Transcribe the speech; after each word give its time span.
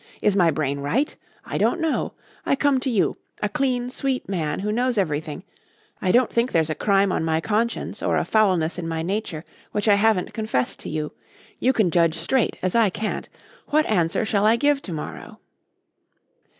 Is 0.19 0.35
my 0.35 0.49
brain 0.49 0.79
right? 0.79 1.15
I 1.45 1.59
don't 1.59 1.79
know. 1.79 2.13
I 2.43 2.55
come 2.55 2.79
to 2.79 2.89
you 2.89 3.17
a 3.39 3.47
clean, 3.47 3.91
sweet 3.91 4.27
man 4.27 4.61
who 4.61 4.71
knows 4.71 4.97
everything 4.97 5.43
I 6.01 6.11
don't 6.11 6.31
think 6.33 6.51
there's 6.51 6.71
a 6.71 6.73
crime 6.73 7.11
on 7.11 7.23
my 7.23 7.39
conscience 7.39 8.01
or 8.01 8.17
a 8.17 8.25
foulness 8.25 8.79
in 8.79 8.87
my 8.87 9.03
nature 9.03 9.45
which 9.73 9.87
I 9.87 9.93
haven't 9.93 10.33
confessed 10.33 10.79
to 10.79 10.89
you. 10.89 11.11
You 11.59 11.71
can 11.71 11.91
judge 11.91 12.15
straight 12.15 12.57
as 12.63 12.73
I 12.73 12.89
can't. 12.89 13.29
What 13.67 13.85
answer 13.85 14.25
shall 14.25 14.43
I 14.47 14.55
give 14.55 14.81
to 14.81 14.91
morrow?" 14.91 15.39